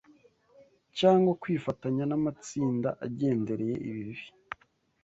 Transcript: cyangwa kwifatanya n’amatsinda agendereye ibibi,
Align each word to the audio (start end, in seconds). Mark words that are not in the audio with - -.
cyangwa 0.97 1.31
kwifatanya 1.41 2.03
n’amatsinda 2.07 2.89
agendereye 3.05 3.75
ibibi, 3.89 4.23